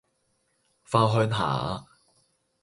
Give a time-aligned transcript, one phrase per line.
[0.83, 1.85] 番鄉下